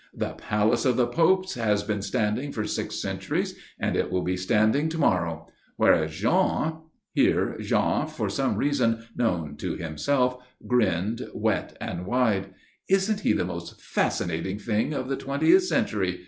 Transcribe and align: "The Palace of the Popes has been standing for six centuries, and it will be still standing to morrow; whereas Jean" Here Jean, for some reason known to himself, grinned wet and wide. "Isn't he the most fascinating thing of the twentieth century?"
"The 0.15 0.33
Palace 0.33 0.83
of 0.85 0.97
the 0.97 1.05
Popes 1.05 1.53
has 1.53 1.83
been 1.83 2.01
standing 2.01 2.51
for 2.51 2.65
six 2.65 2.95
centuries, 2.99 3.53
and 3.77 3.95
it 3.95 4.11
will 4.11 4.23
be 4.23 4.35
still 4.35 4.57
standing 4.57 4.89
to 4.89 4.97
morrow; 4.97 5.47
whereas 5.77 6.09
Jean" 6.09 6.77
Here 7.13 7.55
Jean, 7.59 8.07
for 8.07 8.27
some 8.27 8.55
reason 8.55 9.03
known 9.15 9.57
to 9.57 9.75
himself, 9.75 10.43
grinned 10.65 11.27
wet 11.35 11.77
and 11.79 12.07
wide. 12.07 12.47
"Isn't 12.89 13.19
he 13.19 13.33
the 13.33 13.45
most 13.45 13.79
fascinating 13.79 14.57
thing 14.57 14.91
of 14.95 15.07
the 15.07 15.15
twentieth 15.17 15.65
century?" 15.65 16.19